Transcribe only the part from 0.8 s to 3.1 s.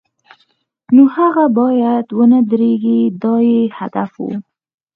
نو هغه باید و نه دردېږي